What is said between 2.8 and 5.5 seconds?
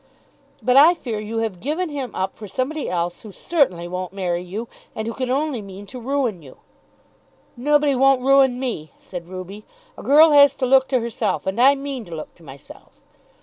else, who certainly won't marry you, and who can